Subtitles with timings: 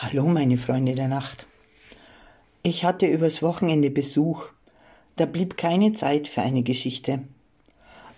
[0.00, 1.48] Hallo, meine Freunde der Nacht.
[2.62, 4.44] Ich hatte übers Wochenende Besuch.
[5.16, 7.24] Da blieb keine Zeit für eine Geschichte.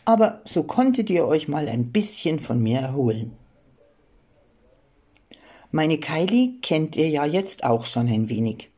[0.04, 3.32] Aber so konntet ihr euch mal ein bisschen von mir erholen.
[5.71, 8.68] Meine Kylie kennt ihr ja jetzt auch schon ein wenig.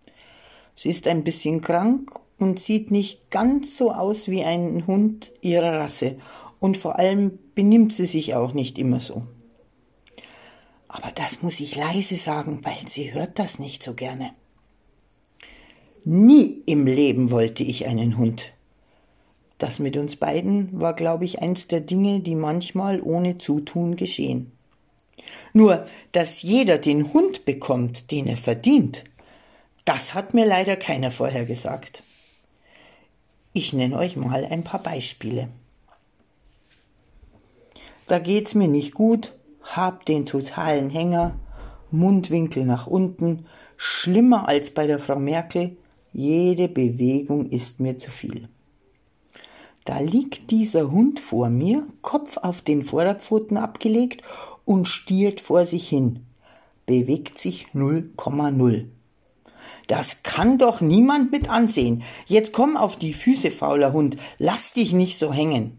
[0.77, 5.81] Sie ist ein bisschen krank und sieht nicht ganz so aus wie ein Hund ihrer
[5.81, 6.19] Rasse
[6.61, 9.25] und vor allem benimmt sie sich auch nicht immer so.
[10.93, 14.35] Aber das muss ich leise sagen, weil sie hört das nicht so gerne.
[16.05, 18.53] Nie im Leben wollte ich einen Hund.
[19.57, 24.53] Das mit uns beiden war, glaube ich, eins der Dinge, die manchmal ohne Zutun geschehen.
[25.55, 29.05] Nur, dass jeder den Hund bekommt, den er verdient,
[29.87, 32.03] das hat mir leider keiner vorher gesagt.
[33.55, 35.49] Ich nenne euch mal ein paar Beispiele.
[38.09, 41.39] Da geht's mir nicht gut hab den totalen Hänger,
[41.91, 45.77] Mundwinkel nach unten, schlimmer als bei der Frau Merkel,
[46.13, 48.49] jede Bewegung ist mir zu viel.
[49.85, 54.23] Da liegt dieser Hund vor mir, Kopf auf den Vorderpfoten abgelegt
[54.65, 56.27] und stiert vor sich hin,
[56.87, 58.87] bewegt sich 0,0.
[59.89, 62.03] Das kann doch niemand mit ansehen.
[62.27, 65.79] Jetzt komm auf die Füße, fauler Hund, lass dich nicht so hängen.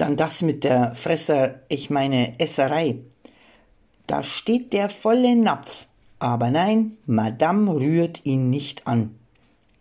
[0.00, 3.00] Dann das mit der Fresser, ich meine Esserei.
[4.06, 5.84] Da steht der volle Napf.
[6.18, 9.14] Aber nein, Madame rührt ihn nicht an.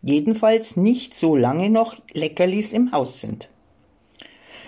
[0.01, 3.47] Jedenfalls nicht solange noch Leckerlis im Haus sind.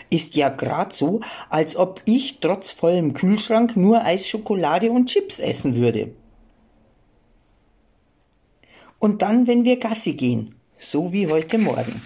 [0.10, 5.76] Ist ja grad so, als ob ich trotz vollem Kühlschrank nur Eisschokolade und Chips essen
[5.76, 6.14] würde.
[9.00, 12.02] Und dann, wenn wir Gassi gehen, so wie heute Morgen.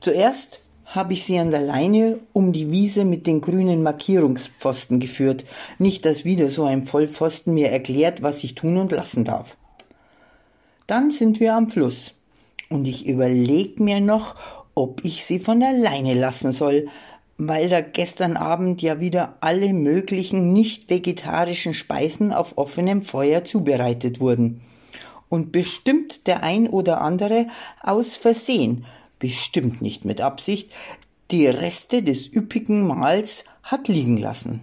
[0.00, 5.44] Zuerst habe ich sie an der Leine um die Wiese mit den grünen Markierungspfosten geführt,
[5.78, 9.56] nicht dass wieder so ein Vollpfosten mir erklärt, was ich tun und lassen darf.
[10.86, 12.14] Dann sind wir am Fluss,
[12.70, 14.36] und ich überleg mir noch,
[14.74, 16.88] ob ich sie von der Leine lassen soll,
[17.36, 24.20] weil da gestern Abend ja wieder alle möglichen nicht vegetarischen Speisen auf offenem Feuer zubereitet
[24.20, 24.60] wurden.
[25.28, 27.46] Und bestimmt der ein oder andere
[27.82, 28.86] aus Versehen
[29.18, 30.70] bestimmt nicht mit Absicht,
[31.30, 34.60] die Reste des üppigen Mahls hat liegen lassen.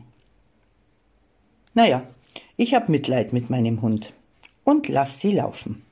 [1.74, 2.04] Naja,
[2.58, 4.14] ich hab Mitleid mit meinem Hund
[4.64, 5.84] und lass sie laufen.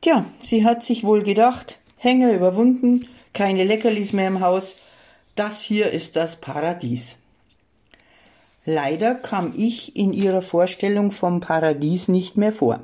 [0.00, 4.76] Tja, sie hat sich wohl gedacht, Hänger überwunden, keine Leckerlis mehr im Haus,
[5.34, 7.16] das hier ist das Paradies.
[8.64, 12.82] Leider kam ich in ihrer Vorstellung vom Paradies nicht mehr vor.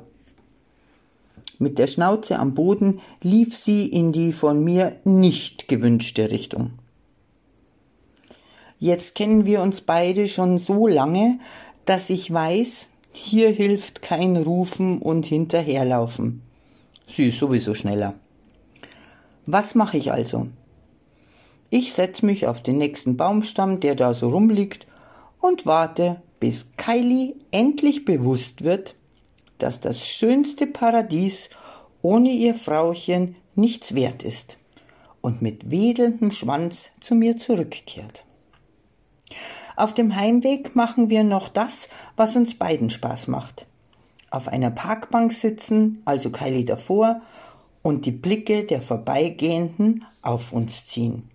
[1.63, 6.73] Mit der Schnauze am Boden lief sie in die von mir nicht gewünschte Richtung.
[8.79, 11.39] Jetzt kennen wir uns beide schon so lange,
[11.85, 16.41] dass ich weiß, hier hilft kein Rufen und Hinterherlaufen.
[17.07, 18.15] Sie ist sowieso schneller.
[19.45, 20.47] Was mache ich also?
[21.69, 24.85] Ich setze mich auf den nächsten Baumstamm, der da so rumliegt,
[25.39, 28.95] und warte, bis Kylie endlich bewusst wird,
[29.63, 31.49] dass das schönste Paradies
[32.01, 34.57] ohne ihr Frauchen nichts wert ist
[35.21, 38.25] und mit wedelndem Schwanz zu mir zurückkehrt.
[39.77, 41.87] Auf dem Heimweg machen wir noch das,
[42.17, 43.65] was uns beiden Spaß macht.
[44.29, 47.21] Auf einer Parkbank sitzen, also Kylie davor,
[47.81, 51.29] und die Blicke der Vorbeigehenden auf uns ziehen.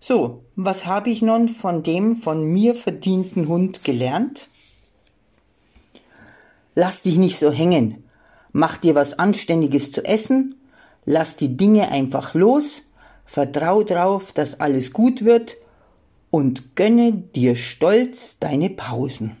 [0.00, 4.48] So, was habe ich nun von dem von mir verdienten Hund gelernt?
[6.74, 8.04] Lass dich nicht so hängen.
[8.52, 10.56] Mach dir was Anständiges zu essen.
[11.04, 12.82] Lass die Dinge einfach los.
[13.24, 15.56] Vertrau drauf, dass alles gut wird
[16.30, 19.36] und gönne dir stolz deine Pausen.